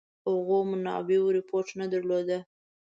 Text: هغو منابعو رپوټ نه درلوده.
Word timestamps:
هغو 0.29 0.57
منابعو 0.71 1.33
رپوټ 1.37 1.67
نه 1.79 1.85
درلوده. 1.93 2.37